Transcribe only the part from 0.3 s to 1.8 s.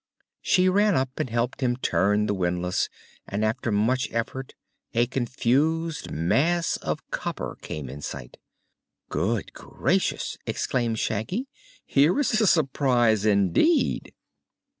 She ran up and helped him